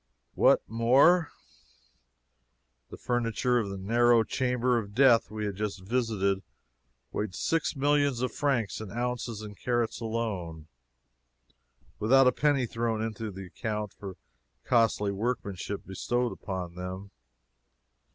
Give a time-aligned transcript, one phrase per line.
[0.33, 1.31] What, more?
[2.89, 6.41] The furniture of the narrow chamber of death we had just visited
[7.11, 10.65] weighed six millions of francs in ounces and carats alone,
[11.99, 14.13] without a penny thrown into the account for
[14.63, 17.11] the costly workmanship bestowed upon them!